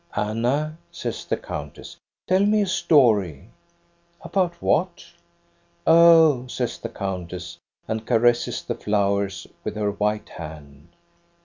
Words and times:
"Anna," 0.15 0.79
says 0.91 1.25
the 1.25 1.37
countess, 1.37 1.95
"tell 2.27 2.43
me 2.43 2.63
a 2.63 2.65
story!" 2.65 3.49
"About 4.23 4.59
what.?'' 4.59 5.05
"Oh," 5.85 6.47
says 6.47 6.79
the 6.79 6.89
countess, 6.89 7.59
and 7.87 8.03
caresses 8.07 8.63
the 8.63 8.73
flowers 8.73 9.45
with 9.63 9.75
her 9.75 9.91
white 9.91 10.29
hand. 10.29 10.87